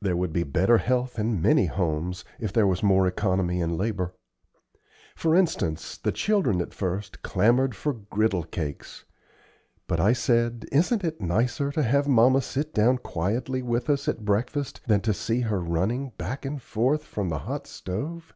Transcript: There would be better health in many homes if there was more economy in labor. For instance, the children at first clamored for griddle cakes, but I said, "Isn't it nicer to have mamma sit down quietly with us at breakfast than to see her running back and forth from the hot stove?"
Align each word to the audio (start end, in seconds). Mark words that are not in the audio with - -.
There 0.00 0.16
would 0.16 0.32
be 0.32 0.42
better 0.42 0.78
health 0.78 1.20
in 1.20 1.40
many 1.40 1.66
homes 1.66 2.24
if 2.40 2.52
there 2.52 2.66
was 2.66 2.82
more 2.82 3.06
economy 3.06 3.60
in 3.60 3.76
labor. 3.78 4.12
For 5.14 5.36
instance, 5.36 5.96
the 5.96 6.10
children 6.10 6.60
at 6.60 6.74
first 6.74 7.22
clamored 7.22 7.72
for 7.76 7.92
griddle 7.92 8.42
cakes, 8.42 9.04
but 9.86 10.00
I 10.00 10.14
said, 10.14 10.66
"Isn't 10.72 11.04
it 11.04 11.20
nicer 11.20 11.70
to 11.70 11.84
have 11.84 12.08
mamma 12.08 12.40
sit 12.42 12.74
down 12.74 12.98
quietly 12.98 13.62
with 13.62 13.88
us 13.88 14.08
at 14.08 14.24
breakfast 14.24 14.80
than 14.88 15.00
to 15.02 15.14
see 15.14 15.42
her 15.42 15.60
running 15.60 16.08
back 16.18 16.44
and 16.44 16.60
forth 16.60 17.04
from 17.04 17.28
the 17.28 17.38
hot 17.46 17.68
stove?" 17.68 18.34